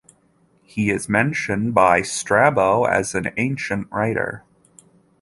[0.63, 4.43] He is mentioned by Strabo as an ancient writer.